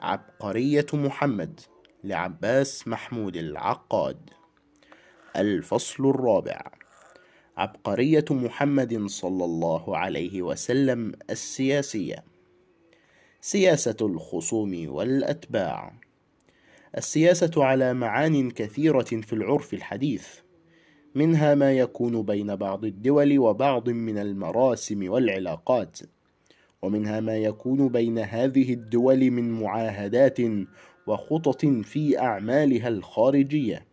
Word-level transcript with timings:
عبقرية 0.00 0.86
محمد 0.92 1.60
لعباس 2.04 2.88
محمود 2.88 3.36
العقاد. 3.36 4.30
الفصل 5.36 6.10
الرابع. 6.10 6.62
عبقرية 7.56 8.24
محمد 8.30 9.06
صلى 9.06 9.44
الله 9.44 9.96
عليه 9.96 10.42
وسلم 10.42 11.12
السياسية. 11.30 12.24
سياسة 13.40 13.96
الخصوم 14.00 14.88
والأتباع. 14.88 15.92
السياسة 16.96 17.64
على 17.64 17.94
معان 17.94 18.50
كثيرة 18.50 19.02
في 19.02 19.32
العرف 19.32 19.74
الحديث 19.74 20.28
منها 21.14 21.54
ما 21.54 21.72
يكون 21.72 22.22
بين 22.22 22.56
بعض 22.56 22.84
الدول 22.84 23.38
وبعض 23.38 23.88
من 23.88 24.18
المراسم 24.18 25.10
والعلاقات. 25.10 25.98
ومنها 26.82 27.20
ما 27.20 27.36
يكون 27.36 27.88
بين 27.88 28.18
هذه 28.18 28.72
الدول 28.72 29.30
من 29.30 29.50
معاهدات 29.62 30.38
وخطط 31.06 31.66
في 31.66 32.20
أعمالها 32.20 32.88
الخارجية 32.88 33.86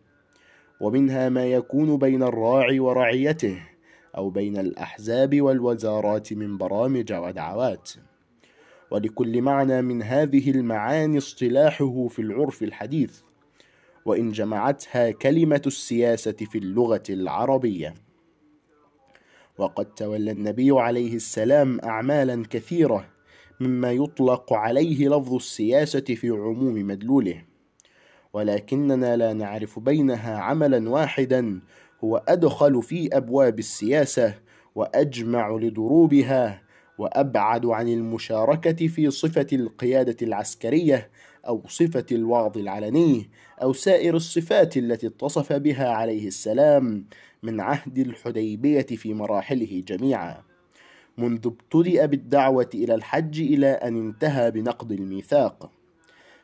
ومنها 0.80 1.28
ما 1.28 1.46
يكون 1.46 1.98
بين 1.98 2.22
الراعي 2.22 2.80
ورعيته 2.80 3.58
أو 4.16 4.30
بين 4.30 4.56
الأحزاب 4.56 5.42
والوزارات 5.42 6.32
من 6.32 6.58
برامج 6.58 7.12
ودعوات. 7.12 7.90
ولكل 8.90 9.42
معنى 9.42 9.82
من 9.82 10.02
هذه 10.02 10.50
المعاني 10.50 11.18
اصطلاحه 11.18 12.08
في 12.08 12.22
العرف 12.22 12.62
الحديث 12.62 13.20
وإن 14.04 14.32
جمعتها 14.32 15.10
كلمة 15.10 15.62
السياسة 15.66 16.32
في 16.32 16.58
اللغة 16.58 17.02
العربية. 17.10 17.94
وقد 19.58 19.94
تولى 19.94 20.30
النبي 20.30 20.70
عليه 20.70 21.14
السلام 21.14 21.80
أعمالا 21.84 22.42
كثيرة 22.50 23.08
مما 23.60 23.92
يطلق 23.92 24.52
عليه 24.52 25.08
لفظ 25.08 25.34
السياسة 25.34 26.00
في 26.00 26.30
عموم 26.30 26.86
مدلوله. 26.86 27.44
ولكننا 28.32 29.16
لا 29.16 29.32
نعرف 29.32 29.78
بينها 29.78 30.38
عملا 30.38 30.90
واحدا 30.90 31.60
هو 32.04 32.22
أدخل 32.28 32.82
في 32.82 33.16
أبواب 33.16 33.58
السياسة 33.58 34.34
وأجمع 34.74 35.50
لدروبها 35.50 36.62
وأبعد 36.98 37.66
عن 37.66 37.88
المشاركة 37.88 38.86
في 38.86 39.10
صفة 39.10 39.46
القيادة 39.52 40.16
العسكرية 40.22 41.10
أو 41.46 41.62
صفة 41.68 42.06
الوعظ 42.12 42.58
العلني 42.58 43.30
أو 43.62 43.72
سائر 43.72 44.16
الصفات 44.16 44.76
التي 44.76 45.06
اتصف 45.06 45.52
بها 45.52 45.88
عليه 45.88 46.26
السلام 46.26 47.04
من 47.42 47.60
عهد 47.60 47.98
الحديبية 47.98 48.82
في 48.82 49.14
مراحله 49.14 49.82
جميعا. 49.86 50.42
منذ 51.18 51.46
ابتدأ 51.46 52.06
بالدعوة 52.06 52.70
إلى 52.74 52.94
الحج 52.94 53.40
إلى 53.40 53.66
أن 53.66 53.96
انتهى 54.06 54.50
بنقض 54.50 54.92
الميثاق. 54.92 55.70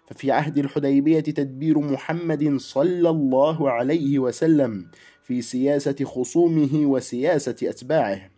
ففي 0.07 0.31
عهد 0.31 0.59
الحديبية 0.59 1.21
تدبير 1.21 1.79
محمد 1.79 2.57
صلى 2.57 3.11
الله 3.11 3.71
عليه 3.71 4.19
وسلم 4.19 4.87
في 5.23 5.43
سياسة 5.43 6.05
خصومه 6.05 6.87
وسياسة 6.87 7.57
أتباعه. 7.63 8.32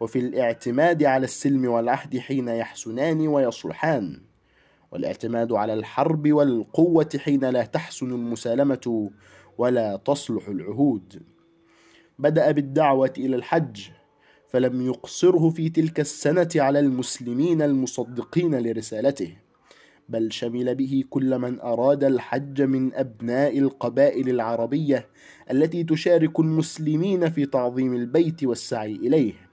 وفي 0.00 0.18
الاعتماد 0.18 1.02
على 1.04 1.24
السلم 1.24 1.64
والعهد 1.64 2.18
حين 2.18 2.48
يحسنان 2.48 3.28
ويصلحان 3.28 4.20
والاعتماد 4.92 5.52
على 5.52 5.74
الحرب 5.74 6.32
والقوة 6.32 7.08
حين 7.18 7.44
لا 7.44 7.64
تحسن 7.64 8.10
المسالمة 8.10 9.10
ولا 9.58 9.96
تصلح 9.96 10.48
العهود. 10.48 11.22
بدأ 12.18 12.50
بالدعوة 12.50 13.12
إلى 13.18 13.36
الحج 13.36 13.80
فلم 14.48 14.86
يقصره 14.86 15.50
في 15.50 15.68
تلك 15.68 16.00
السنة 16.00 16.48
على 16.56 16.80
المسلمين 16.80 17.62
المصدقين 17.62 18.54
لرسالته 18.54 19.36
بل 20.08 20.32
شمل 20.32 20.74
به 20.74 21.04
كل 21.10 21.38
من 21.38 21.60
أراد 21.60 22.04
الحج 22.04 22.62
من 22.62 22.94
أبناء 22.94 23.58
القبائل 23.58 24.28
العربية 24.28 25.06
التي 25.50 25.84
تشارك 25.84 26.40
المسلمين 26.40 27.30
في 27.30 27.46
تعظيم 27.46 27.94
البيت 27.94 28.44
والسعي 28.44 28.92
إليه. 28.92 29.45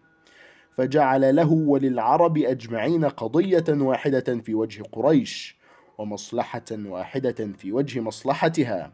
فجعل 0.78 1.36
له 1.36 1.52
وللعرب 1.52 2.38
أجمعين 2.38 3.06
قضية 3.06 3.64
واحدة 3.70 4.40
في 4.42 4.56
وجه 4.56 4.84
قريش 4.92 5.58
ومصلحة 5.98 6.66
واحدة 6.72 7.52
في 7.58 7.72
وجه 7.72 8.00
مصلحتها 8.00 8.92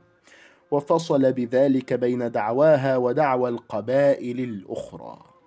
وفصل 0.71 1.33
بذلك 1.33 1.93
بين 1.93 2.31
دعواها 2.31 2.97
ودعوى 2.97 3.49
القبائل 3.49 4.39
الأخرى. 4.39 5.38